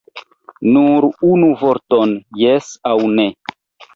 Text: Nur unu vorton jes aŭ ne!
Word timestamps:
Nur 0.77 1.05
unu 1.33 1.49
vorton 1.63 2.15
jes 2.41 2.71
aŭ 2.93 2.97
ne! 3.21 3.29